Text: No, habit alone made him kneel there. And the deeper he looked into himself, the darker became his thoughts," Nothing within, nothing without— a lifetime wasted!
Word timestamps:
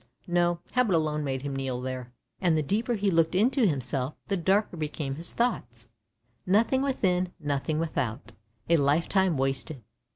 No, 0.25 0.61
habit 0.71 0.95
alone 0.95 1.23
made 1.23 1.43
him 1.43 1.55
kneel 1.55 1.79
there. 1.79 2.11
And 2.39 2.57
the 2.57 2.63
deeper 2.63 2.95
he 2.95 3.11
looked 3.11 3.35
into 3.35 3.67
himself, 3.67 4.15
the 4.29 4.35
darker 4.35 4.75
became 4.75 5.13
his 5.13 5.31
thoughts," 5.31 5.89
Nothing 6.47 6.81
within, 6.81 7.33
nothing 7.39 7.77
without— 7.77 8.31
a 8.67 8.77
lifetime 8.77 9.37
wasted! 9.37 9.83